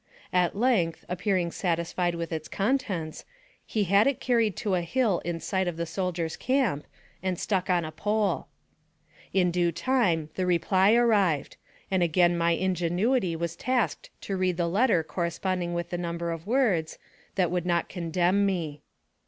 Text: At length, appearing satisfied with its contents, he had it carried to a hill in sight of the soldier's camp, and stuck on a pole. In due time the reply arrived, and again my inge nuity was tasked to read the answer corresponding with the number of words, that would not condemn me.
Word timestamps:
At 0.33 0.57
length, 0.57 1.05
appearing 1.07 1.51
satisfied 1.51 2.15
with 2.15 2.33
its 2.33 2.47
contents, 2.47 3.23
he 3.67 3.83
had 3.83 4.07
it 4.07 4.19
carried 4.19 4.55
to 4.55 4.73
a 4.73 4.81
hill 4.81 5.21
in 5.23 5.39
sight 5.39 5.67
of 5.67 5.77
the 5.77 5.85
soldier's 5.85 6.35
camp, 6.35 6.87
and 7.21 7.37
stuck 7.37 7.69
on 7.69 7.85
a 7.85 7.91
pole. 7.91 8.47
In 9.31 9.51
due 9.51 9.71
time 9.71 10.31
the 10.33 10.47
reply 10.47 10.95
arrived, 10.95 11.55
and 11.91 12.01
again 12.01 12.35
my 12.35 12.55
inge 12.55 12.81
nuity 12.81 13.35
was 13.37 13.55
tasked 13.55 14.09
to 14.21 14.35
read 14.35 14.57
the 14.57 14.73
answer 14.73 15.03
corresponding 15.03 15.75
with 15.75 15.91
the 15.91 15.99
number 15.99 16.31
of 16.31 16.47
words, 16.47 16.97
that 17.35 17.51
would 17.51 17.67
not 17.67 17.87
condemn 17.87 18.43
me. 18.43 18.81